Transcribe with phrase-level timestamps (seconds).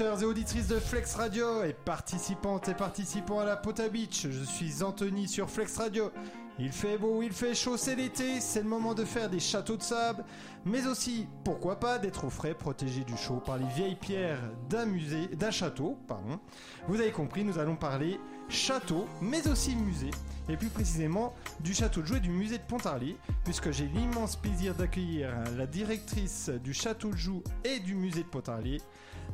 [0.00, 4.28] auditeurs et auditrices de Flex Radio et participantes et participants à la Pota Beach.
[4.30, 6.10] Je suis Anthony sur Flex Radio.
[6.58, 9.76] Il fait beau, il fait chaud, c'est l'été, c'est le moment de faire des châteaux
[9.76, 10.24] de sable,
[10.64, 14.40] mais aussi, pourquoi pas, d'être au frais, protégé du chaud par les vieilles pierres
[14.70, 16.40] d'un musée, d'un château, pardon.
[16.88, 20.10] Vous avez compris, nous allons parler château, mais aussi musée,
[20.48, 24.36] et plus précisément du château de Joux et du musée de Pontarlier, puisque j'ai l'immense
[24.36, 28.80] plaisir d'accueillir la directrice du château de Joux et du musée de Pontarlier,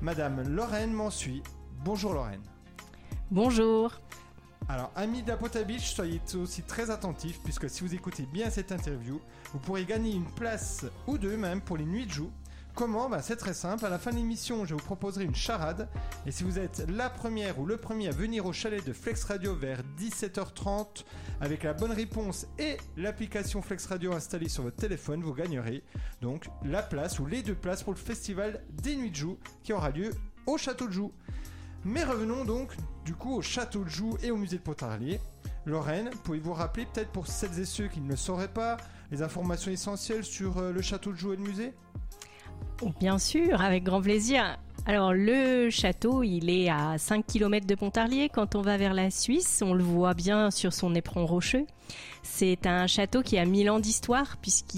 [0.02, 1.42] Madame Lorraine Mansuy.
[1.84, 2.42] Bonjour Lorraine.
[3.30, 4.00] Bonjour.
[4.68, 8.50] Alors, amis de la Pota Beach, soyez aussi très attentifs, puisque si vous écoutez bien
[8.50, 9.20] cette interview,
[9.52, 12.32] vous pourrez gagner une place ou deux même pour les nuits de Joux.
[12.76, 13.86] Comment bah, C'est très simple.
[13.86, 15.88] À la fin de l'émission, je vous proposerai une charade.
[16.26, 19.24] Et si vous êtes la première ou le premier à venir au chalet de Flex
[19.24, 21.04] Radio vers 17h30
[21.40, 25.84] avec la bonne réponse et l'application Flex Radio installée sur votre téléphone, vous gagnerez
[26.20, 29.72] donc la place ou les deux places pour le festival des Nuits de Joux qui
[29.72, 30.10] aura lieu
[30.44, 31.14] au château de Joux.
[31.86, 35.18] Mais revenons donc du coup au château de Joux et au musée de Pontarlier.
[35.64, 38.76] Lorraine, pouvez-vous rappeler peut-être pour celles et ceux qui ne le sauraient pas
[39.10, 41.72] les informations essentielles sur euh, le château de Joux et le musée?
[43.00, 44.58] Bien sûr, avec grand plaisir.
[44.88, 48.28] Alors le château, il est à 5 km de Pontarlier.
[48.28, 51.66] Quand on va vers la Suisse, on le voit bien sur son éperon rocheux.
[52.22, 54.76] C'est un château qui a 1000 ans d'histoire puisque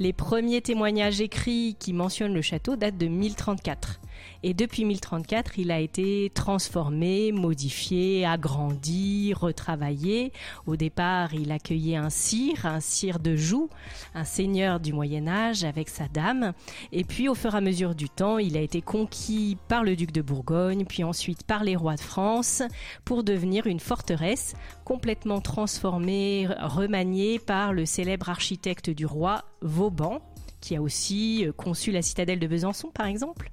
[0.00, 4.00] les premiers témoignages écrits qui mentionnent le château datent de 1034.
[4.42, 10.32] Et depuis 1034, il a été transformé, modifié, agrandi, retravaillé.
[10.66, 13.68] Au départ, il accueillait un sire, un sire de Joux,
[14.14, 16.52] un seigneur du Moyen Âge avec sa dame.
[16.92, 19.96] Et puis, au fur et à mesure du temps, il a été conquis par le
[19.96, 22.62] duc de Bourgogne, puis ensuite par les rois de France,
[23.04, 24.54] pour devenir une forteresse
[24.84, 30.20] complètement transformée, remaniée par le célèbre architecte du roi, Vauban,
[30.60, 33.50] qui a aussi euh, conçu la citadelle de Besançon, par exemple.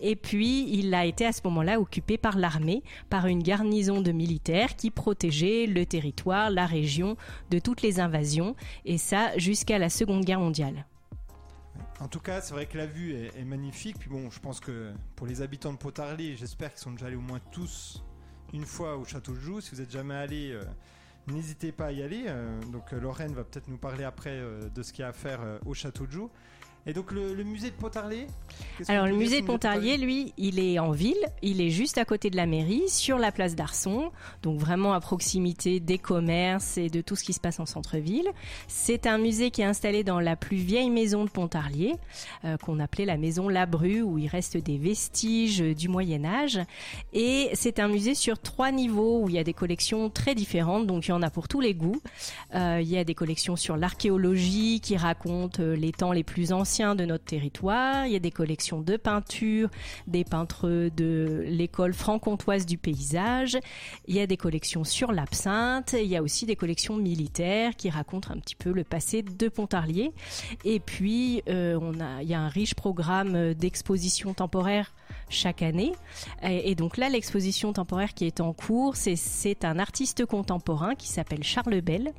[0.00, 4.12] Et puis, il a été à ce moment-là occupé par l'armée, par une garnison de
[4.12, 7.16] militaires qui protégeait le territoire, la région
[7.50, 8.54] de toutes les invasions,
[8.84, 10.86] et ça jusqu'à la Seconde Guerre mondiale.
[12.00, 13.98] En tout cas, c'est vrai que la vue est, magnifique.
[13.98, 17.16] Puis bon, je pense que pour les habitants de Potarly, j'espère qu'ils sont déjà allés
[17.16, 18.04] au moins tous
[18.52, 19.60] une fois au château de Joux.
[19.60, 20.62] Si vous êtes jamais allé, euh,
[21.32, 22.24] n'hésitez pas à y aller.
[22.26, 24.40] Euh, donc Lorraine va peut-être nous parler après
[24.74, 26.30] de ce qu'il y a à faire au château de Joux.
[26.86, 28.26] Et donc le, musée de Pontarlier
[28.88, 32.30] Alors le musée de Pontarlier, lui, il est en ville, il est juste à côté
[32.30, 34.10] de la mairie, sur la place d'Arson,
[34.42, 38.28] donc vraiment à proximité des commerces et de tout ce qui se passe en centre-ville.
[38.68, 41.94] C'est un musée qui est installé dans la plus vieille maison de Pontarlier,
[42.46, 46.58] euh, qu'on appelait la maison Labru, où il reste des vestiges du Moyen Âge.
[47.12, 50.86] Et c'est un musée sur trois niveaux où il y a des collections très différentes,
[50.86, 52.00] donc il y en a pour tous les goûts.
[52.54, 56.52] Euh, il y a des collections sur l'archéologie qui racontent euh, les temps les plus
[56.52, 58.06] anciens de notre territoire.
[58.06, 59.70] Il y a des collections de peintures,
[60.06, 63.58] des peintres de l'école franc-comtoise du paysage.
[64.06, 65.96] Il y a des collections sur l'absinthe.
[65.98, 69.48] Il y a aussi des collections militaires qui racontent un petit peu le passé de
[69.48, 70.12] Pontarlier.
[70.66, 74.92] Et puis, euh, on a, il y a un riche programme d'expositions temporaires
[75.28, 75.92] chaque année.
[76.42, 81.42] Et, donc là, l'exposition temporaire qui est en cours, c'est un artiste contemporain qui s'appelle
[81.42, 82.12] Charles Bell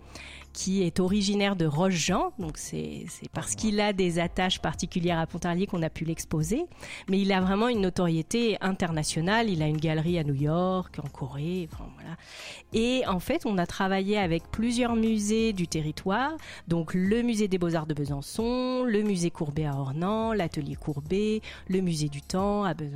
[0.53, 5.67] qui est originaire de Roche-Jean, donc c'est parce qu'il a des attaches particulières à Pontarlier
[5.67, 6.65] qu'on a pu l'exposer,
[7.07, 11.07] mais il a vraiment une notoriété internationale, il a une galerie à New York, en
[11.07, 12.17] Corée, voilà.
[12.73, 16.31] Et en fait, on a travaillé avec plusieurs musées du territoire,
[16.67, 21.81] donc le musée des Beaux-Arts de Besançon, le musée Courbet à Ornans, l'atelier Courbet, le
[21.81, 22.88] musée du Temps à Besançon,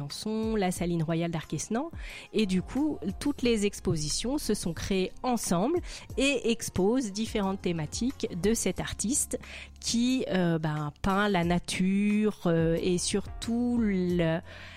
[0.55, 1.89] la saline royale d'Arquesnan,
[2.33, 5.79] et du coup, toutes les expositions se sont créées ensemble
[6.17, 9.39] et exposent différents thématiques de cet artiste
[9.79, 13.81] qui euh, ben, peint la nature euh, et surtout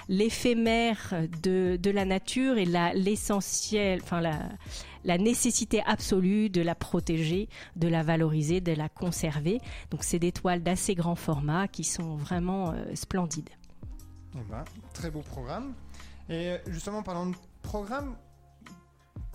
[0.08, 4.48] l'éphémère de, la nature et l'essentiel, enfin la,
[5.06, 9.60] la nécessité absolue de la protéger, de la valoriser, de la conserver.
[9.90, 13.50] Donc c'est des toiles d'assez grand format qui sont vraiment euh, splendides.
[14.36, 15.74] Eh ben, très beau programme.
[16.28, 18.16] Et justement, parlant de programme,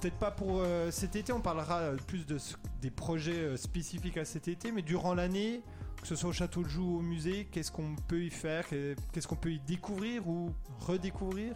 [0.01, 2.37] peut-être pas pour euh, cet été, on parlera euh, plus de,
[2.81, 5.61] des projets euh, spécifiques à cet été, mais durant l'année,
[6.01, 8.65] que ce soit au château de Joux ou au musée, qu'est-ce qu'on peut y faire?
[8.67, 11.53] Qu'est-ce qu'on peut y découvrir ou redécouvrir?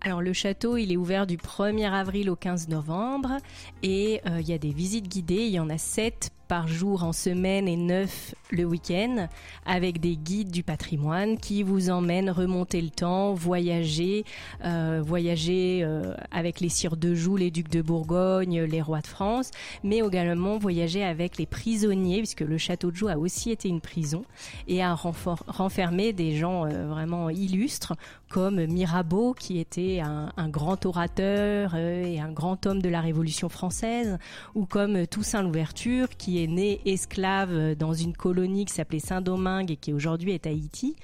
[0.00, 3.38] Alors le château, il est ouvert du 1er avril au 15 novembre
[3.84, 7.14] et il y a des visites guidées, il y en a 7 par jour en
[7.14, 9.28] semaine et 9 le week-end
[9.64, 14.26] avec des guides du patrimoine qui vous emmènent remonter le temps, voyager,
[14.62, 19.06] euh, voyager euh, avec les sires de Joux, les ducs de Bourgogne, les rois de
[19.06, 19.50] France,
[19.82, 23.80] mais également voyager avec les prisonniers, puisque le château de Joux a aussi été une
[23.80, 24.26] prison
[24.68, 27.94] et a renfermé des gens euh, vraiment illustres
[28.28, 33.50] comme Mirabeau, qui était un, un grand orateur et un grand homme de la Révolution
[33.50, 34.18] française,
[34.54, 39.76] ou comme Toussaint Louverture, qui est né esclave dans une colonie qui s'appelait Saint-Domingue et
[39.76, 40.96] qui aujourd'hui est Haïti.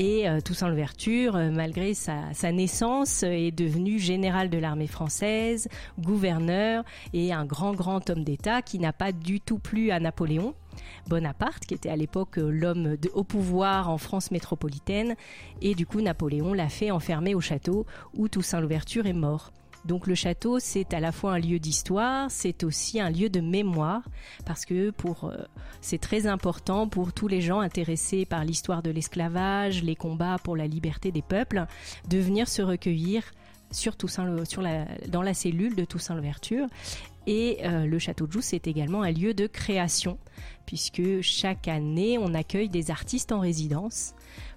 [0.00, 5.68] Et euh, Toussaint Louverture, euh, malgré sa, sa, naissance, est devenu général de l'armée française,
[5.98, 10.54] gouverneur et un grand, grand homme d'État qui n'a pas du tout plu à Napoléon.
[11.08, 15.16] Bonaparte, qui était à l'époque euh, l'homme au pouvoir en France métropolitaine,
[15.60, 17.84] et du coup Napoléon l'a fait enfermer au château
[18.14, 19.50] où Toussaint Louverture est mort.
[19.84, 23.40] Donc le château, c'est à la fois un lieu d'histoire, c'est aussi un lieu de
[23.40, 24.02] mémoire,
[24.44, 25.36] parce que pour euh,
[25.80, 30.56] c'est très important pour tous les gens intéressés par l'histoire de l'esclavage, les combats pour
[30.56, 31.66] la liberté des peuples,
[32.08, 33.22] de venir se recueillir
[33.70, 34.34] sur Toussaint,
[35.08, 36.66] dans la cellule de Toussaint Louverture.
[37.26, 40.18] Et euh, le château de Joux, c'est également un lieu de création,
[40.64, 44.14] puisque chaque année, on accueille des artistes en résidence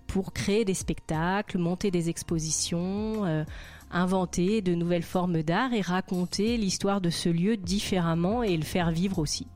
[0.07, 3.25] pour créer des spectacles, monter des expositions.
[3.25, 3.43] Euh,
[3.91, 8.91] inventer de nouvelles formes d'art et raconter l'histoire de ce lieu différemment et le faire
[8.91, 9.47] vivre aussi.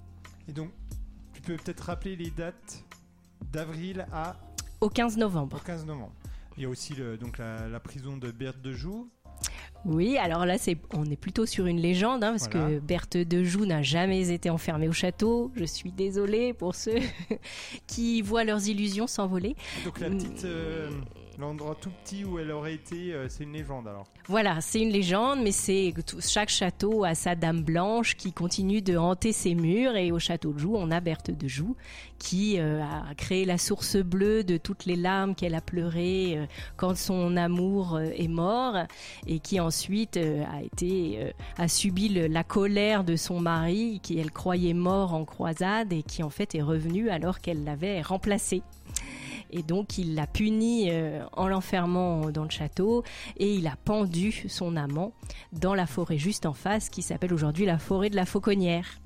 [0.47, 0.69] Et donc,
[1.33, 2.83] tu peux peut-être rappeler les dates
[3.51, 4.35] d'avril à...
[4.81, 5.57] Au 15 novembre.
[5.57, 6.13] Au 15 novembre.
[6.57, 9.09] Il y a aussi le, donc la, prison de Berthe de Joux.
[9.83, 13.43] Oui, alors là, c'est, on est plutôt sur une légende, hein, parce que Berthe de
[13.43, 15.51] Joux n'a jamais été enfermée au château.
[15.55, 16.99] Je suis désolée pour ceux
[17.87, 19.55] qui voient leurs illusions s'envoler.
[19.83, 20.45] Donc la petite...
[20.45, 20.89] Euh,
[21.37, 24.05] L'endroit tout petit où elle aurait été, euh, c'est une légende alors.
[24.27, 28.95] Voilà, c'est une légende, mais c'est chaque château a sa dame blanche qui continue de
[28.95, 29.97] hanter ses murs.
[29.97, 31.75] Et au château de Joux, on a Berthe de Joux
[32.19, 36.45] qui euh, a créé la source bleue de toutes les larmes qu'elle a pleurées euh,
[36.77, 38.77] quand son amour est mort,
[39.27, 44.73] et qui ensuite a été a subi la colère de son mari qui elle croyait
[44.73, 48.63] mort en croisade et qui en fait est revenu alors qu'elle l'avait remplacé.
[49.51, 53.03] Et donc il l'a puni euh, en l'enfermant dans le château
[53.37, 55.13] et il a pendu son amant
[55.51, 58.99] dans la forêt juste en face qui s'appelle aujourd'hui la forêt de la Fauconnière.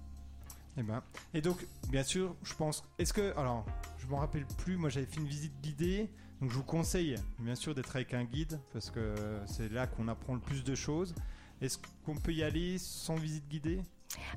[0.77, 1.01] Et, eh ben,
[1.33, 2.83] et donc, bien sûr, je pense.
[2.99, 3.37] Est-ce que.
[3.37, 3.65] Alors,
[3.97, 6.09] je m'en rappelle plus, moi j'avais fait une visite guidée.
[6.41, 9.13] Donc je vous conseille, bien sûr, d'être avec un guide parce que
[9.45, 11.13] c'est là qu'on apprend le plus de choses.
[11.61, 13.81] Est-ce qu'on peut y aller sans visite guidée?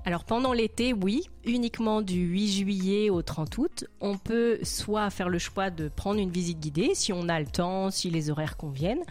[0.05, 3.85] Alors pendant l'été, oui, uniquement du 8 juillet au 30 août.
[4.01, 7.47] On peut soit faire le choix de prendre une visite guidée si on a le
[7.47, 9.03] temps, si les horaires conviennent,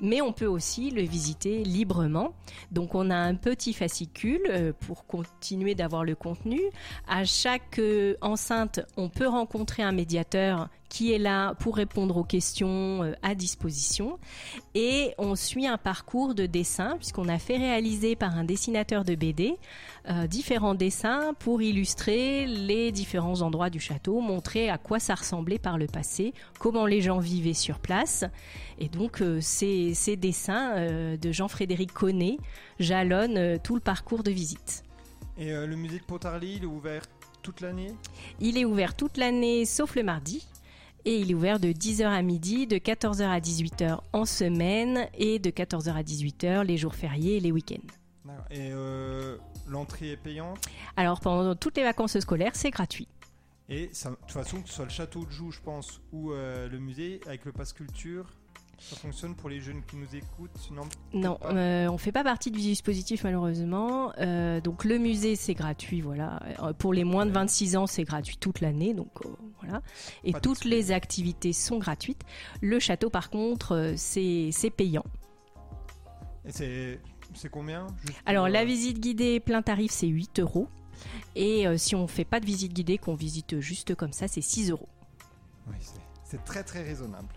[0.00, 2.34] mais on peut aussi le visiter librement.
[2.70, 6.60] Donc on a un petit fascicule euh, pour continuer d'avoir le contenu.
[7.08, 12.24] À chaque euh, enceinte, on peut rencontrer un médiateur qui est là pour répondre aux
[12.24, 14.18] questions euh, à disposition.
[14.74, 19.14] Et on suit un parcours de dessin, puisqu'on a fait réaliser par un dessinateur de
[19.14, 19.56] BD
[20.08, 25.58] euh, différents dessins pour illustrer les différents endroits du château, montrer à quoi ça ressemblait
[25.58, 28.24] par le passé, comment les gens vivaient sur place.
[28.78, 32.38] Et donc euh, ces, ces, dessins de Jean-Frédéric Connet
[32.78, 34.82] jalonnent tout le parcours de visite.
[35.38, 37.02] Et le musée de Pontarly, il est ouvert
[37.42, 37.92] toute l'année?
[38.40, 40.46] Il est ouvert toute l'année sauf le mardi
[41.06, 45.38] et il est ouvert de 10h à midi, de 14h à 18h en semaine et
[45.38, 47.86] de 14h à 18h les jours fériés et les week-ends.
[48.50, 49.36] Et euh,
[49.68, 50.58] l'entrée est payante?
[50.96, 53.08] Alors pendant toutes les vacances scolaires, c'est gratuit.
[53.68, 56.68] Et de toute façon, que ce soit le château de Joux, je pense, ou euh,
[56.68, 58.26] le musée, avec le pass culture,
[58.78, 62.50] ça fonctionne pour les jeunes qui nous écoutent Non, non euh, on fait pas partie
[62.50, 64.12] du dispositif malheureusement.
[64.18, 66.40] Euh, donc le musée c'est gratuit, voilà.
[66.62, 69.10] Euh, pour les moins de 26 ans c'est gratuit toute l'année, donc
[69.60, 69.80] voilà.
[70.24, 72.22] Et toutes les activités sont gratuites.
[72.60, 75.04] Le château par contre c'est payant.
[76.44, 76.52] Et
[77.34, 77.86] c'est combien
[78.26, 80.68] Alors la visite guidée plein tarif c'est 8 euros.
[81.34, 84.70] Et si on fait pas de visite guidée, qu'on visite juste comme ça, c'est 6
[84.70, 84.88] euros.
[85.68, 85.76] Oui,
[86.24, 87.28] c'est très très raisonnable.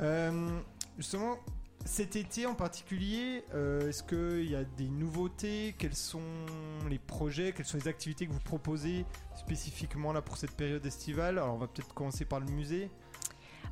[0.00, 0.60] Euh,
[0.96, 1.38] justement,
[1.84, 5.74] cet été en particulier, euh, est-ce qu'il y a des nouveautés?
[5.78, 6.20] Quels sont
[6.88, 7.52] les projets?
[7.52, 9.04] Quelles sont les activités que vous proposez
[9.36, 11.38] spécifiquement là pour cette période estivale?
[11.38, 12.90] Alors on va peut-être commencer par le musée.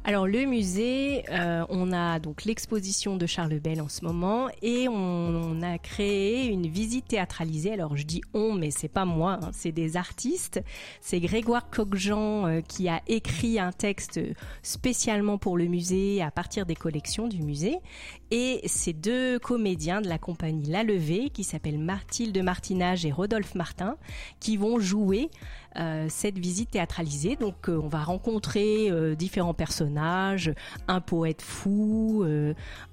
[0.05, 4.89] Alors le musée, euh, on a donc l'exposition de Charles Bell en ce moment et
[4.89, 7.73] on, a créé une visite théâtralisée.
[7.73, 10.63] Alors je dis on, mais c'est pas moi, hein, c'est des artistes.
[11.01, 14.21] C'est Grégoire Coquejean euh, qui a écrit un texte
[14.63, 17.79] spécialement pour le musée à partir des collections du musée.
[18.31, 23.55] Et ces deux comédiens de la compagnie La Levée, qui s'appellent Mathilde Martinage et Rodolphe
[23.55, 23.97] Martin,
[24.41, 25.31] qui vont jouer
[26.09, 27.37] cette visite théâtralisée.
[27.37, 30.53] Donc on va rencontrer différents personnages,
[30.89, 32.27] un poète fou,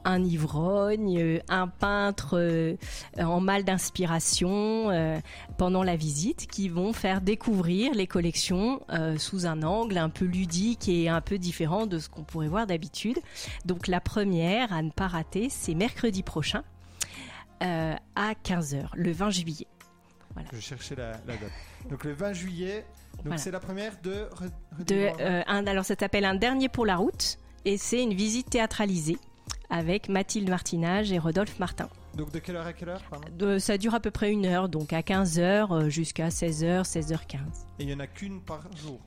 [0.03, 2.77] un ivrogne, un peintre
[3.17, 5.19] en mal d'inspiration
[5.57, 8.81] pendant la visite qui vont faire découvrir les collections
[9.17, 12.67] sous un angle un peu ludique et un peu différent de ce qu'on pourrait voir
[12.67, 13.17] d'habitude.
[13.65, 16.63] Donc la première à ne pas rater, c'est mercredi prochain
[17.63, 19.67] euh, à 15h, le 20 juillet.
[20.33, 20.49] Voilà.
[20.53, 21.39] Je cherchais la, date.
[21.89, 22.85] Donc le 20 juillet,
[23.23, 24.27] donc c'est la première de...
[24.85, 28.49] de euh, un, alors ça s'appelle Un dernier pour la route et c'est une visite
[28.49, 29.17] théâtralisée
[29.69, 31.89] avec Mathilde Martinage et Rodolphe Martin.
[32.15, 33.01] Donc de quelle heure à quelle heure
[33.31, 37.37] de, Ça dure à peu près une heure, donc à 15h euh, jusqu'à 16h, 16h15.
[37.79, 38.99] Et il n'y en a qu'une par jour?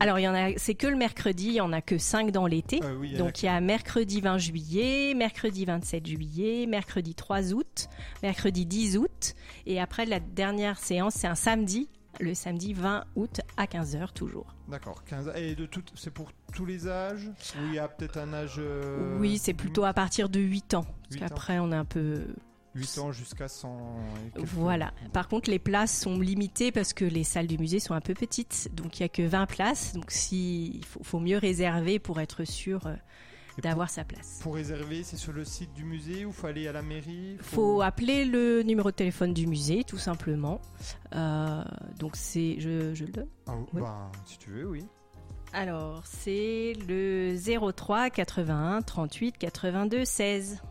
[0.00, 2.30] Alors, il y en a, c'est que le mercredi, il y en a que 5
[2.30, 2.80] dans l'été.
[2.82, 7.88] Ah Donc, il y a mercredi 20 juillet, mercredi 27 juillet, mercredi 3 août,
[8.22, 9.34] mercredi 10 août.
[9.66, 14.54] Et après, la dernière séance, c'est un samedi, le samedi 20 août à 15h toujours.
[14.68, 15.02] D'accord.
[15.36, 18.56] Et de tout, c'est pour tous les âges Ou il y a peut-être un âge.
[18.58, 20.86] Euh, oui, c'est plutôt à partir de 8 ans.
[21.02, 22.24] Parce qu'après, on est un peu
[22.74, 23.96] 8 ans jusqu'à 100.
[24.36, 24.92] Voilà.
[25.12, 28.14] Par contre, les places sont limitées parce que les salles du musée sont un peu
[28.14, 28.70] petites.
[28.74, 29.94] Donc, il n'y a que 20 places.
[29.94, 32.94] Donc, si, il faut, mieux réserver pour être sûr euh,
[33.58, 34.38] d'avoir sa place.
[34.42, 37.36] Pour réserver, c'est sur le site du musée ou faut aller à la mairie?
[37.38, 37.82] Il faut...
[37.82, 40.60] appeler le numéro de téléphone du musée, tout simplement.
[41.14, 41.64] Euh,
[41.98, 42.60] donc, c'est.
[42.60, 44.84] Je, je, le donne ah, bah, Si tu veux, oui.
[45.52, 47.36] Alors, c'est le
[47.72, 50.62] 03 81 38 82 16.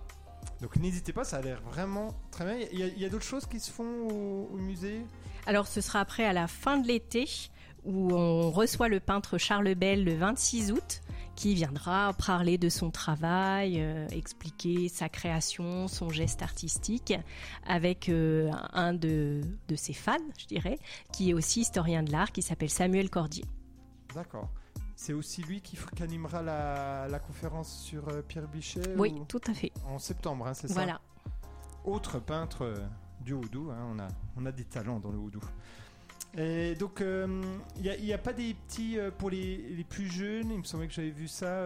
[0.62, 2.68] Donc n'hésitez pas, ça a l'air vraiment très bien.
[2.72, 4.08] Il y a, d'autres choses qui se font
[4.52, 5.06] au, musée?
[5.46, 7.28] Alors ce sera après à la fin de l'été
[7.86, 11.02] où on reçoit le peintre Charles Bell le 26 août
[11.36, 17.14] qui viendra parler de son travail, euh, expliquer sa création, son geste artistique
[17.66, 19.40] avec euh, un de,
[19.70, 20.78] de ses fans, je dirais,
[21.14, 23.46] qui est aussi historien de l'art, qui s'appelle Samuel Cordier.
[24.14, 24.50] D'accord.
[25.02, 29.72] C'est aussi lui qui, animera la, conférence sur euh, Pierre Bichet Oui, tout à fait.
[29.86, 31.00] En septembre, hein, c'est ça Voilà.
[31.86, 32.76] Autre peintre euh,
[33.22, 35.40] du Houdou, hein, on, a, on a des talents dans le Houdou.
[36.38, 37.42] Et donc, il euh,
[37.78, 41.30] n'y a, pas des petits, pour les, plus jeunes, il me semblait que j'avais vu
[41.30, 41.64] ça,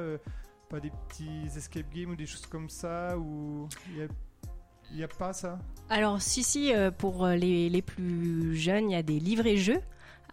[0.70, 5.34] pas des petits escape games ou des choses comme ça, ou il n'y a, pas
[5.34, 5.58] ça?
[5.90, 9.82] Alors, si, si, pour les, les plus jeunes, il y a des livres et jeux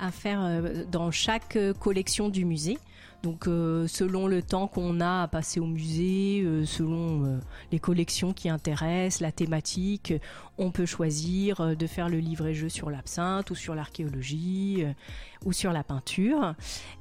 [0.00, 2.78] à faire dans chaque collection du musée.
[3.22, 7.38] Donc euh, selon le temps qu'on a à passer au musée, euh, selon euh,
[7.70, 10.14] les collections qui intéressent, la thématique,
[10.56, 14.84] on peut choisir de faire le livret-jeu sur l'absinthe ou sur l'archéologie
[15.46, 16.54] ou sur la peinture.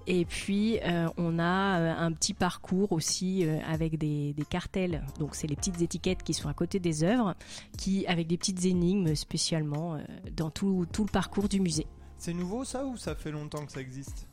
[0.08, 0.80] Et puis
[1.18, 5.04] on a un petit parcours aussi avec des, cartels.
[5.20, 7.36] Donc c'est les petites étiquettes qui sont à côté des œuvres,
[7.78, 10.00] qui avec des petites énigmes spécialement
[10.38, 11.86] dans tout, tout le parcours du musée.
[12.20, 14.28] C'est nouveau ça ou ça fait longtemps que ça existe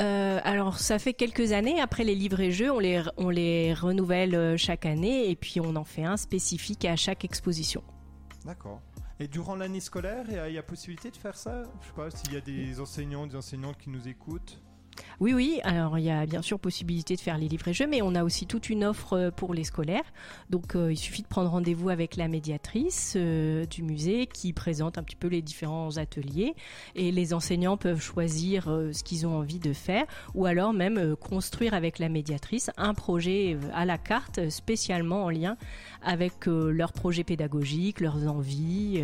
[0.00, 1.80] euh, alors, ça fait quelques années.
[1.80, 5.60] Après les livres et jeux, on les, on les renouvelle euh, chaque année et puis
[5.60, 7.84] on en fait un spécifique à chaque exposition.
[8.44, 8.80] D'accord.
[9.20, 11.62] Et durant l'année scolaire, il y, a possibilité de faire ça?
[11.82, 14.60] Je sais pas s'il y a des enseignants, des enseignantes qui nous écoutent.
[15.20, 15.60] Oui, oui.
[15.62, 18.14] Alors, il y a bien sûr possibilité de faire les livres et jeux, mais on
[18.14, 20.04] a aussi toute une offre euh, pour les scolaires.
[20.50, 24.98] Donc, euh, il suffit de prendre rendez-vous avec la médiatrice euh, du musée qui présente
[24.98, 26.54] un petit peu les différents ateliers
[26.94, 31.74] et les enseignants peuvent choisir ce qu'ils ont envie de faire ou alors même construire
[31.74, 35.56] avec la médiatrice un projet à la carte spécialement en lien
[36.02, 39.02] avec leurs projets pédagogiques, leurs envies.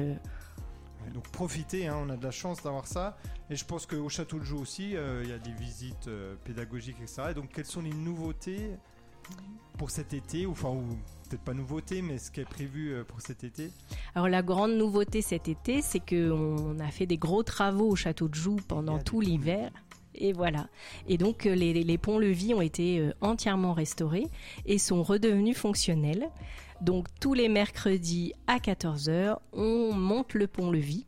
[1.13, 3.17] Donc profitez, hein, on a de la chance d'avoir ça.
[3.51, 6.35] Et je pense qu'au Château de Joux aussi, euh, il y a des visites euh,
[6.45, 7.23] pédagogiques, etc.
[7.31, 8.71] Et donc quelles sont les nouveautés
[9.77, 10.83] pour cet été Enfin, ou
[11.29, 13.71] peut-être pas nouveautés, mais ce qui est prévu euh, pour cet été?
[14.15, 18.29] Alors la grande nouveauté cet été, c'est qu'on a fait des gros travaux au Château
[18.29, 19.71] de Joux pendant tout l'hiver.
[20.21, 20.69] Et voilà.
[21.07, 24.27] Et donc les, les ponts-levis ont été entièrement restaurés
[24.67, 26.29] et sont redevenus fonctionnels.
[26.81, 31.05] Donc tous les mercredis à 14h, on monte le pont-levis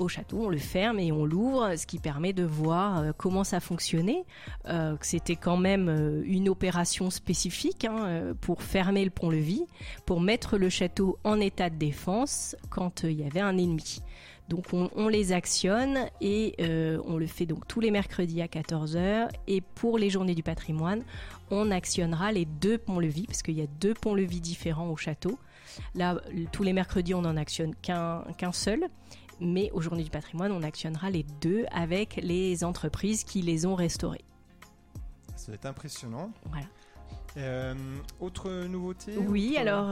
[0.00, 3.44] au château, on le ferme et on l'ouvre, ce qui permet de voir euh, comment
[3.44, 4.24] ça fonctionnait.
[4.66, 9.64] Euh, C'était quand même euh, une opération spécifique hein, pour fermer le pont-levis,
[10.06, 14.02] pour mettre le château en état de défense quand il y avait un ennemi.
[14.48, 19.30] Donc on, les actionne et euh, on le fait donc tous les mercredis à 14h.
[19.46, 21.02] Et pour les journées du patrimoine,
[21.50, 25.38] on actionnera les deux ponts-levis, parce qu'il y a deux ponts-levis différents au château.
[25.94, 26.20] Là,
[26.52, 28.84] tous les mercredis, on n'en actionne qu'un seul.
[29.40, 33.74] Mais aux journées du patrimoine, on actionnera les deux avec les entreprises qui les ont
[33.74, 34.24] restaurés.
[35.36, 36.30] Ça va être impressionnant.
[36.46, 36.66] Voilà.
[38.20, 39.88] Autre nouveauté Oui, alors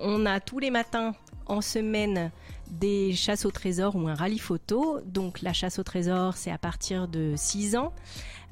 [0.00, 1.14] on a tous les matins
[1.46, 2.30] en semaine
[2.70, 5.00] des chasses au trésor ou un rallye photo.
[5.04, 7.92] Donc la chasse au trésor, c'est à partir de 6 ans.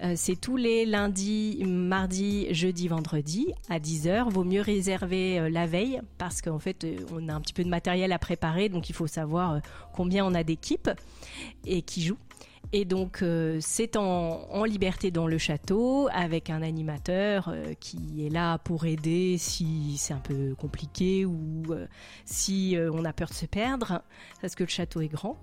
[0.03, 4.29] Euh, c'est tous les lundis, mardis, jeudi, vendredi à 10h.
[4.29, 7.65] Vaut mieux réserver euh, la veille parce qu'en fait, euh, on a un petit peu
[7.65, 9.61] de matériel à préparer, donc il faut savoir
[9.95, 10.91] combien on a d'équipes
[11.65, 12.19] et qui jouent.
[12.79, 18.29] Et donc, euh, c'est en, liberté dans le château avec un animateur euh, qui est
[18.29, 21.87] là pour aider si c'est un peu compliqué ou euh,
[22.27, 24.03] si on a peur de se perdre,
[24.43, 25.39] parce que le château est grand.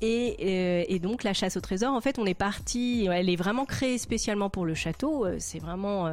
[0.00, 3.98] Et, donc, la chasse au trésor, en fait, on est parti, elle est vraiment créée
[3.98, 6.08] spécialement pour le château, c'est vraiment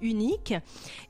[0.00, 0.54] unique.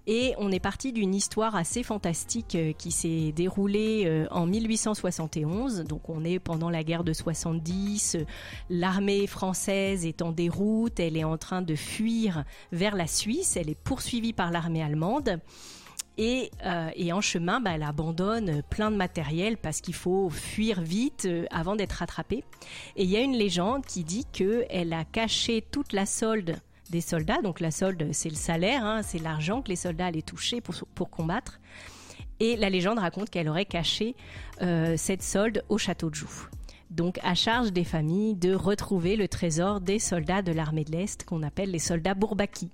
[0.06, 5.84] Et on est parti d'une histoire assez fantastique qui s'est déroulée en 1871.
[5.84, 8.18] Donc, on est pendant la guerre de 70
[8.90, 12.42] L'armée française est en déroute, elle est en train de fuir
[12.72, 15.38] vers la Suisse, elle est poursuivie par l'armée allemande.
[16.18, 21.26] Et, euh, en chemin, bah, elle abandonne plein de matériel parce qu'il faut fuir vite
[21.26, 22.42] euh, avant d'être rattrapée.
[22.96, 26.56] Et il y a une légende qui dit qu'elle a caché toute la solde
[26.90, 27.42] des soldats.
[27.42, 31.10] Donc la solde, c'est le salaire, hein, c'est l'argent que les soldats allaient toucher pour,
[31.10, 31.60] combattre.
[32.40, 34.16] Et la légende raconte qu'elle aurait caché
[34.62, 36.48] euh, cette solde au château de Joux.
[36.90, 41.24] Donc à charge des familles de retrouver le trésor des soldats de l'armée de l'Est
[41.24, 42.70] qu'on appelle les soldats Bourbaki.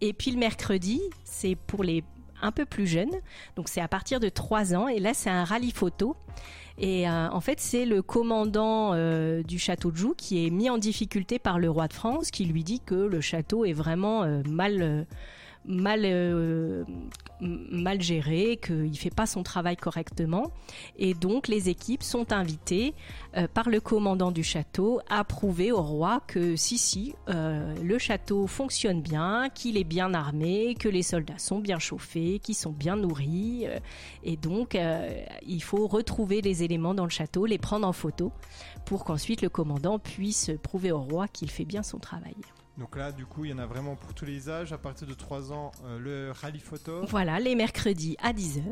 [0.00, 2.04] Et puis le mercredi, c'est pour les
[2.42, 3.12] un peu plus jeunes,
[3.54, 6.16] donc c'est à partir de 3 ans, et là c'est un rallye photo.
[6.78, 10.70] Et euh, en fait, c'est le commandant euh, du château de Joux qui est mis
[10.70, 14.24] en difficulté par le roi de France, qui lui dit que le château est vraiment
[14.24, 15.06] euh, mal
[15.64, 16.04] mal,
[17.42, 20.52] mal géré, qu'il ne fait pas son travail correctement.
[20.96, 22.94] Et donc les équipes sont invitées
[23.36, 27.98] euh, par le commandant du château à prouver au roi que si, si, euh, le
[27.98, 32.72] château fonctionne bien, qu'il est bien armé, que les soldats sont bien chauffés, qu'ils sont
[32.72, 33.66] bien nourris.
[34.22, 34.78] et donc
[35.46, 38.32] il faut retrouver les éléments dans le château, les prendre en photo
[38.84, 42.34] pour qu'ensuite le commandant puisse prouver au roi qu'il fait bien son travail.
[42.78, 44.72] Donc là, du coup, il y en a vraiment pour tous les âges.
[44.72, 47.04] À partir de 3 ans, euh, le rallye photo.
[47.06, 48.62] Voilà, les mercredis à 10h.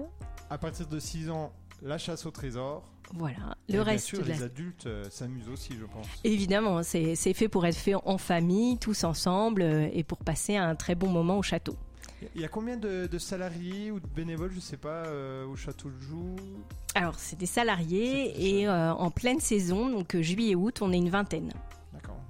[0.49, 2.83] À partir de 6 ans, la chasse au trésor.
[3.13, 4.15] Voilà, le reste.
[4.15, 6.07] Bien sûr, les adultes euh, s'amusent aussi, je pense.
[6.25, 10.77] Évidemment, c'est fait pour être fait en famille, tous ensemble, euh, et pour passer un
[10.77, 11.77] très bon moment au château.
[12.35, 15.05] Il y a combien de, salariés ou de bénévoles, je ne sais pas,
[15.47, 16.37] au château de Joux?
[16.95, 21.51] Alors, c'est des salariés, et en pleine saison, donc juillet-août, on est une vingtaine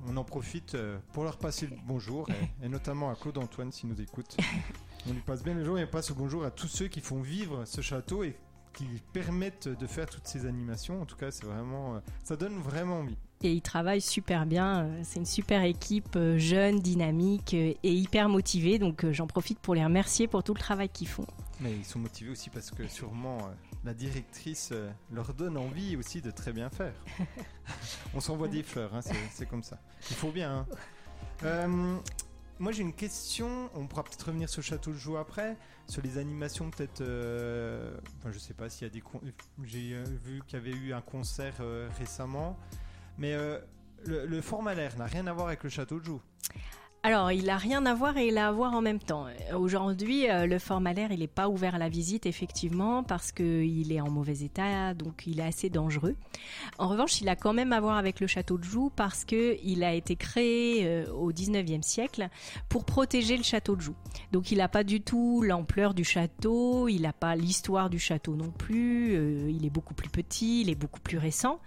[0.07, 2.27] on en profite euh, pour leur passer le bonjour,
[2.63, 4.37] et, notamment à Claude Antoine s'il nous écoute.
[5.09, 7.01] On lui passe bien le jour et on passe le bonjour à tous ceux qui
[7.01, 8.37] font vivre ce château et
[8.75, 11.01] qui permettent de faire toutes ces animations.
[11.01, 13.17] En tout cas, c'est vraiment, euh, ça donne vraiment envie.
[13.43, 14.85] Et ils travaillent super bien.
[14.85, 18.79] Euh, c'est une super équipe jeune, dynamique et hyper motivée.
[18.79, 21.27] Donc j'en profite pour les remercier pour tout le travail qu'ils font.
[21.61, 23.39] Mais ils sont motivés aussi parce que sûrement
[23.85, 26.95] la directrice euh, leur donne envie aussi de très bien faire.
[28.15, 29.01] On s'envoie des fleurs, hein,
[29.33, 29.79] c'est comme ça.
[30.11, 30.59] Il faut bien.
[30.59, 30.67] Hein.
[31.45, 31.97] Euh,
[32.59, 36.03] moi j'ai une question, on pourra peut-être revenir sur le château de Joux après, sur
[36.03, 39.03] les animations peut-être, euh, enfin, je sais pas s'il y a des...
[39.65, 41.55] J'ai vu qu'il y avait eu un concert
[41.99, 42.59] récemment,
[43.17, 43.35] mais
[44.05, 46.23] le, le format l'air n'a rien à voir avec le château de Joux.
[47.03, 49.25] Alors, il a rien à voir et il a à voir en même temps.
[49.57, 54.03] Aujourd'hui, euh, le formalaire, il n'est pas ouvert à la visite, effectivement, parce qu'il est
[54.03, 56.15] en mauvais état, donc il est assez dangereux.
[56.77, 59.83] En revanche, il a quand même à voir avec le château de Joux, parce qu'il
[59.83, 62.29] a été créé euh, au 19e siècle
[62.69, 63.97] pour protéger le château de Joux.
[64.33, 68.37] Donc, il n'a pas du tout l'ampleur du château, il n'a pas l'histoire du château
[68.37, 71.61] non plus, euh, il est beaucoup plus petit, il est beaucoup plus récent.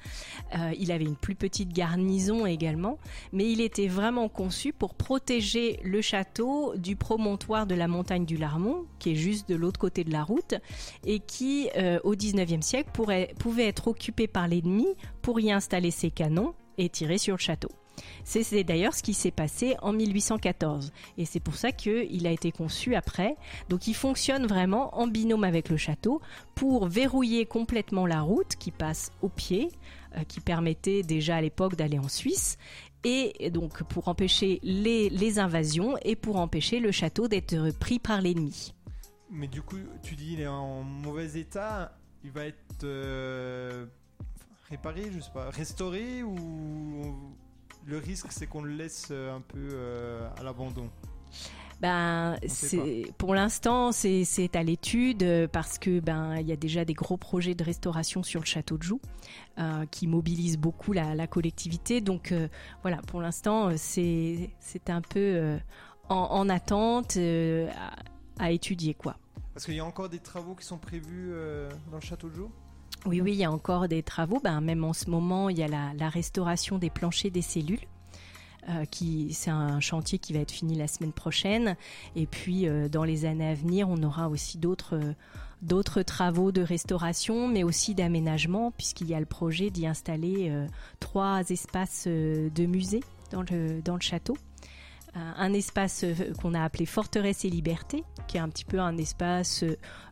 [0.77, 2.99] il avait une plus petite garnison également,
[3.31, 8.25] mais il était vraiment conçu pour protéger protéger le château du promontoire de la montagne
[8.25, 10.55] du Larmont, qui est juste de l'autre côté de la route,
[11.05, 14.85] et qui, euh, au 19e siècle, pourrait, pouvait être occupé par l'ennemi
[15.21, 17.69] pour y installer ses canons et tirer sur le château.
[18.25, 22.51] C'est d'ailleurs ce qui s'est passé en 1814 et c'est pour ça qu'il a été
[22.51, 23.37] conçu après.
[23.69, 26.19] Donc il fonctionne vraiment en binôme avec le château
[26.55, 29.69] pour verrouiller complètement la route qui passe au pied,
[30.17, 32.57] euh, qui permettait déjà à l'époque d'aller en Suisse
[33.03, 38.73] et donc pour empêcher les, invasions et pour empêcher le château d'être pris par l'ennemi.
[39.29, 43.85] Mais du coup, tu dis il est en mauvais état, il va être euh,
[44.69, 47.15] réparé, je sais pas, restauré ou
[47.85, 50.89] le risque c'est qu'on le laisse un peu euh, à l'abandon?
[51.83, 56.93] Ben, c'est pour l'instant c'est à l'étude parce que ben il y a déjà des
[56.93, 59.01] gros projets de restauration sur le château de Joux
[59.59, 61.99] euh, qui mobilisent beaucoup la, collectivité.
[61.99, 62.47] Donc euh,
[62.83, 65.59] voilà, pour l'instant c'est c'est un peu
[66.07, 67.17] en, attente
[68.39, 69.17] à, étudier quoi.
[69.53, 71.33] Parce qu'il y a encore des travaux qui sont prévus
[71.91, 72.51] dans le château de Joux?
[73.05, 74.39] Oui, oui, il y a encore des travaux.
[74.41, 77.85] Ben, même en ce moment, il y a la, restauration des planchers des cellules.
[78.91, 81.75] Qui c'est un chantier qui va être fini la semaine prochaine
[82.15, 85.15] et puis dans les années à venir on aura aussi d'autres
[85.63, 90.67] d'autres travaux de restauration, mais aussi d'aménagement, puisqu'il y a le projet d'y installer euh,
[90.99, 94.37] trois espaces euh, de musée dans le château.
[95.15, 96.05] Euh, un espace
[96.41, 99.63] qu'on a appelé Forteresse et Liberté, qui est un petit peu un espace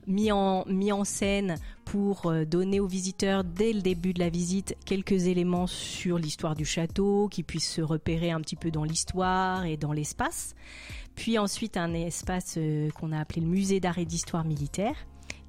[0.07, 5.27] mis en, en scène pour donner aux visiteurs, dès le début de la visite, quelques
[5.27, 9.77] éléments sur l'histoire du château, qui puissent se repérer un petit peu dans l'histoire et
[9.77, 10.55] dans l'espace.
[11.15, 12.57] Puis ensuite un espace
[12.95, 14.95] qu'on a appelé le Musée d'art et d'histoire militaire,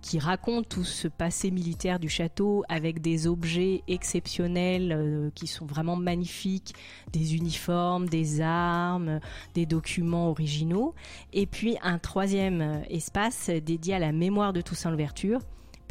[0.02, 5.64] qui raconte tout ce passé militaire du château avec des objets exceptionnels euh, qui sont
[5.64, 6.74] vraiment magnifiques,
[7.12, 9.20] des uniformes, des armes,
[9.54, 10.94] des documents originaux.
[11.32, 15.40] Et puis un troisième euh, espace dédié à la mémoire de Toussaint Louverture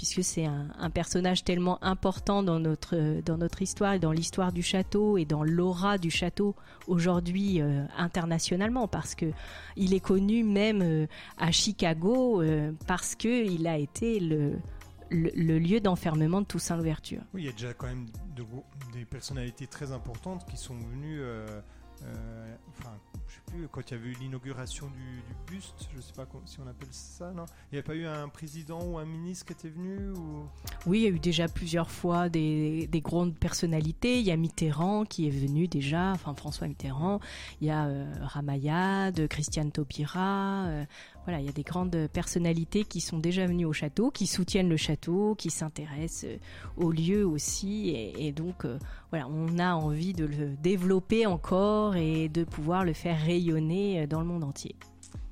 [0.01, 5.19] puisque c'est un, personnage tellement important dans notre, dans notre histoire dans l'histoire du château
[5.19, 6.55] et dans l'aura du château
[6.87, 9.27] aujourd'hui euh, internationalement, parce que
[9.75, 11.05] il est connu même euh,
[11.37, 14.59] à Chicago euh, parce que il a été le,
[15.11, 17.21] lieu d'enfermement de Toussaint Louverture.
[17.35, 18.07] Oui, il y a déjà quand même
[18.93, 21.21] des personnalités très importantes qui sont venues
[22.69, 26.25] enfin, je sais plus, quand il y avait eu l'inauguration du, buste, je sais pas
[26.45, 27.45] si on appelle ça, non?
[27.71, 30.45] Il n'y a pas eu un président ou un ministre qui était venu ou...
[30.85, 34.19] Oui, il y a eu déjà plusieurs fois des, grandes personnalités.
[34.19, 37.19] Il y a Mitterrand qui est venu déjà, enfin François Mitterrand.
[37.61, 40.65] Il y a euh, Ramayad, Christiane Taubira.
[40.67, 40.85] Euh,
[41.25, 44.69] voilà, il y a des grandes personnalités qui sont déjà venues au château, qui soutiennent
[44.69, 46.37] le château, qui s'intéressent euh,
[46.77, 47.89] au lieu aussi.
[48.17, 48.79] Et, donc, euh,
[49.11, 54.07] voilà, on a envie de le développer encore et de pouvoir le faire rayonner euh,
[54.07, 54.75] dans le monde entier.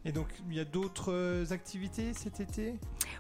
[0.06, 2.76] Et donc, il y a d'autres activités cet été?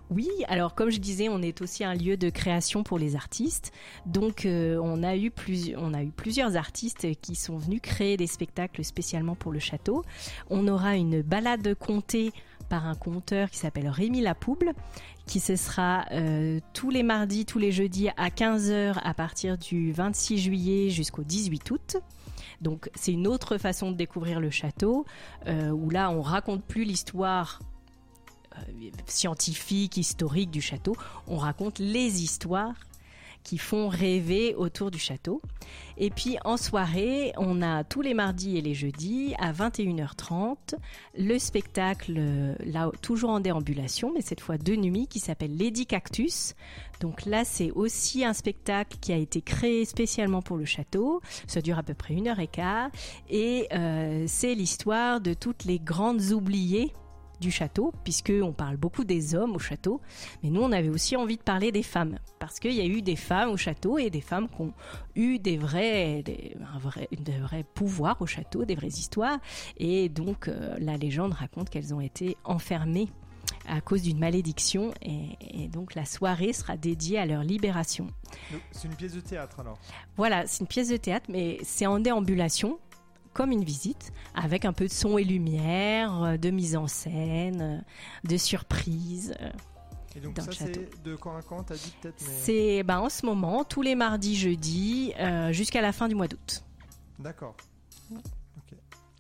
[0.10, 3.74] Oui, alors comme je disais, on est aussi un lieu de création pour les artistes.
[4.06, 5.32] Donc, on, a eu
[5.78, 10.04] on a eu plusieurs artistes qui sont venus créer des spectacles spécialement pour le château.
[10.50, 12.32] On aura une balade comptée
[12.70, 14.74] par un conteur qui s'appelle Rémi Lapouble,
[15.26, 19.92] qui ce sera euh, tous les mardis, tous les jeudis à 15h à partir du
[19.92, 21.98] 26 juillet jusqu'au 18 août.
[22.62, 25.06] Donc c'est une autre façon de découvrir le château,
[25.48, 27.60] euh, où là on raconte plus l'histoire
[28.58, 30.96] euh, scientifique, historique du château,
[31.28, 32.76] on raconte les histoires
[33.50, 35.42] qui font rêver autour du château.
[35.98, 40.76] Et puis en soirée, on a tous les mardis et les jeudis à 21h30
[41.18, 42.22] le spectacle,
[42.64, 46.54] là toujours en déambulation, mais cette fois de nuit, qui s'appelle Lady Cactus.
[47.00, 51.20] Donc là, c'est aussi un spectacle qui a été créé spécialement pour le château.
[51.48, 52.92] Ça dure à peu près une heure et quart.
[53.32, 56.94] Et euh, c'est l'histoire de toutes les grandes oubliées
[57.40, 60.02] du château, puisque on parle beaucoup des hommes au château,
[60.44, 63.02] mais nous on avait aussi envie de parler des femmes, parce qu'il y a eu
[63.02, 64.74] des femmes au château et des femmes qui ont
[65.16, 67.08] eu des vrais, des, un vrai,
[67.42, 69.40] vrais pouvoirs au château, des vraies histoires,
[69.78, 73.10] et donc euh, la légende raconte qu'elles ont été enfermées
[73.68, 78.08] à cause d'une malédiction et, donc la soirée sera dédiée à leur libération.
[78.72, 79.78] C'est une pièce de théâtre alors?
[80.18, 82.80] Voilà, c'est une pièce de théâtre mais c'est en déambulation
[83.34, 87.62] comme une visite, avec un peu de son et lumière, euh, de mise en scène,
[87.62, 89.34] euh, de surprise.
[89.42, 89.50] Euh,
[90.16, 93.26] et donc ça c'est de quand à quand t'as dit peut-être C'est ben, en ce
[93.26, 95.14] moment, tous les mardis, jeudis,
[95.52, 96.64] jusqu'à la fin du mois d'août.
[97.20, 97.56] D'accord.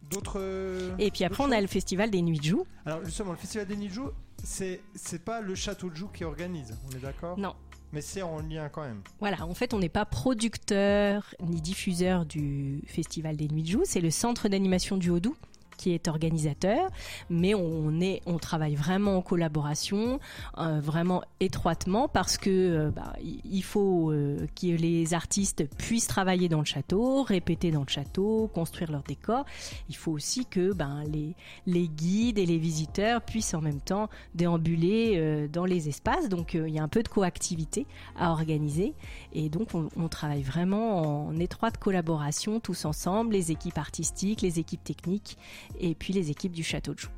[0.10, 0.96] D'autres.
[0.98, 2.66] Et puis après, on a le festival des Nuits de Joux.
[2.88, 4.10] Alors justement, le festival des Nuits de Joux,
[4.44, 7.38] c'est c'est pas le château de Joux qui organise, on est d'accord?
[7.38, 7.54] Non,
[7.92, 9.02] mais c'est en lien quand même.
[9.20, 13.84] Voilà, en fait, on n'est pas producteur ni diffuseur du Festival des Nuits de Joux,
[13.86, 15.36] c'est le centre d'animation du Haut-Doubs
[15.80, 16.90] qui est organisateur,
[17.30, 20.20] mais on, est, on travaille vraiment en collaboration,
[20.58, 26.50] euh, vraiment étroitement, parce que euh, bah, il faut euh, que les artistes puissent travailler
[26.50, 29.46] dans le château, répéter dans le château, construire leur décor.
[29.88, 31.34] Il faut aussi que ben, les,
[31.66, 36.28] les guides et les visiteurs puissent en même temps déambuler dans les espaces.
[36.28, 37.86] Donc il y a un peu de coactivité
[38.18, 38.94] à organiser,
[39.32, 44.60] et donc on, on travaille vraiment en étroite collaboration tous ensemble, les équipes artistiques, les
[44.60, 45.38] équipes techniques
[45.78, 47.10] et puis les équipes du Château de Joux.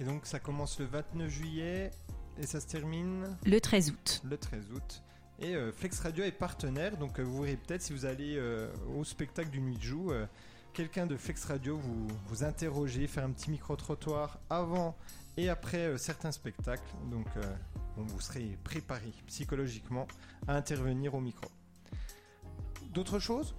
[0.00, 1.90] Et donc ça commence le 29 juillet
[2.40, 4.22] et ça se termine Le 13 août.
[4.24, 5.02] Le 13 août.
[5.40, 8.68] Et euh, Flex Radio est partenaire, donc euh, vous verrez peut-être si vous allez euh,
[8.96, 10.12] au spectacle du Nuit de Joux,
[10.72, 14.96] quelqu'un de Flex Radio vous, vous interroger, faire un petit micro-trottoir avant
[15.36, 16.88] et après certains spectacles.
[17.10, 17.26] Donc
[17.96, 20.06] vous serez préparé psychologiquement
[20.46, 21.48] à intervenir au micro.
[22.92, 23.54] D'autres choses?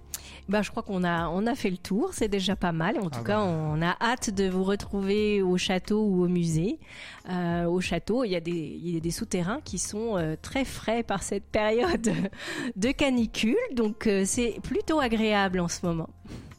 [0.48, 2.98] Bah, je crois qu'on a, on a fait le tour, c'est déjà pas mal.
[2.98, 3.44] En tout ah cas, bah.
[3.44, 6.78] on a hâte de vous retrouver au château ou au musée.
[7.28, 10.36] Euh, au château, il y a des, il y a des souterrains qui sont euh,
[10.40, 12.10] très frais par cette période
[12.76, 16.10] de canicule, donc euh, c'est plutôt agréable en ce moment.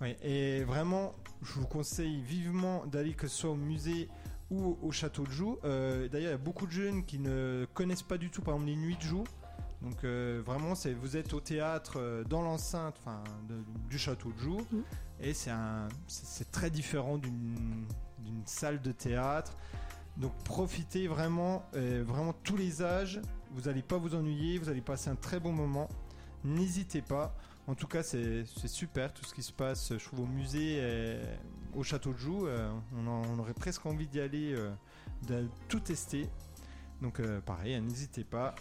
[0.02, 4.10] Oui, et vraiment, je vous conseille vivement d'aller que ce soit au musée
[4.50, 5.58] ou au château de Joux.
[5.64, 8.72] D'ailleurs, il y a beaucoup de jeunes qui ne connaissent pas du tout, par exemple,
[8.72, 9.24] les nuits de Joux.
[9.82, 13.24] Donc euh, vraiment, c'est vous êtes au théâtre euh, dans l'enceinte, enfin
[13.89, 14.82] du château de Joux, mm.
[15.22, 15.52] et c'est
[16.08, 17.86] c'est très différent d'une
[18.46, 19.58] salle de théâtre.
[20.17, 23.22] Donc profitez vraiment, euh, vraiment tous les âges.
[23.52, 25.89] Vous n'allez pas vous ennuyer, vous allez passer un très bon moment.
[26.44, 27.36] N'hésitez pas.
[27.67, 29.94] En tout cas, c'est super tout ce qui se passe.
[29.98, 30.82] Je trouve au musée,
[31.76, 32.48] au château de Joux,
[32.96, 34.56] on, on, aurait presque envie d'y aller,
[35.28, 36.28] de tout tester.
[37.02, 38.56] Donc pareil, hein, n'hésitez pas.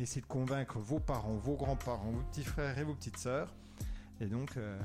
[0.00, 3.52] Essayez de convaincre vos parents, vos grands-parents, vos petits frères et vos petites sœurs.
[4.20, 4.78] Et donc, euh,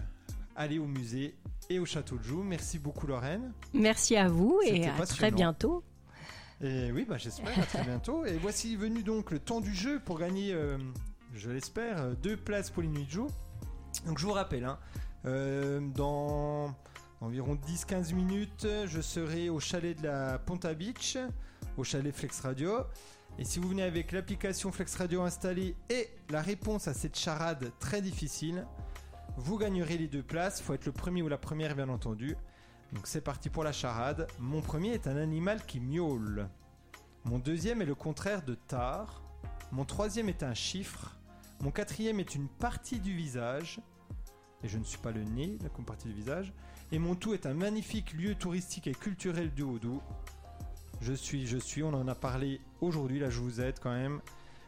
[0.55, 1.35] allez au musée
[1.69, 2.43] et au château de Joux.
[2.43, 3.51] Merci beaucoup, Lorraine.
[3.73, 5.83] Merci à vous et à très bientôt.
[6.61, 8.25] Et oui, bah, j'espère à très bientôt.
[8.25, 10.77] Et voici venu donc le temps du jeu pour gagner, euh,
[11.33, 13.29] je l'espère, euh, deux places pour les nuits de jour.
[14.05, 14.79] Donc, je vous rappelle, hein,
[15.95, 16.73] dans
[17.21, 21.17] environ 10-15 minutes, je serai au chalet de la Ponta Beach,
[21.77, 22.79] au chalet Flex Radio.
[23.39, 27.71] Et si vous venez avec l'application Flex Radio installée et la réponse à cette charade
[27.79, 28.65] très difficile,
[29.37, 30.59] vous gagnerez les deux places.
[30.59, 32.35] Il faut être le premier ou la première, bien entendu.
[32.93, 34.27] Donc c'est parti pour la charade.
[34.37, 36.47] Mon premier est un animal qui miaule.
[37.25, 39.23] Mon deuxième est le contraire de tard.
[39.71, 41.17] Mon troisième est un chiffre.
[41.59, 43.79] Mon quatrième est une partie du visage.
[44.63, 46.53] Et je ne suis pas le nez, la partie du visage.
[46.91, 50.03] Et mon tout est un magnifique lieu touristique et culturel du Haut-Doubs.
[51.05, 54.21] Je suis, je suis, on en a parlé aujourd'hui, là je vous aide quand même.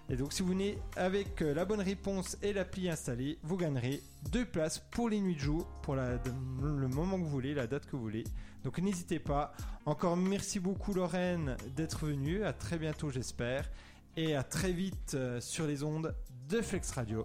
[0.10, 4.04] Et donc si vous venez avec euh, la bonne réponse et l'appli installée, vous gagnerez
[4.34, 7.86] deux places pour les nuits de jour, pour le moment que vous voulez, la date
[7.86, 8.26] que vous voulez.
[8.65, 9.54] Donc n'hésitez pas.
[9.86, 12.43] Encore merci beaucoup Lorraine d'être venue.
[12.43, 13.71] À très bientôt j'espère.
[14.17, 16.13] Et à très vite euh, sur les ondes
[16.50, 17.24] de Flex Radio.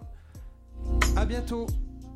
[1.17, 1.67] À bientôt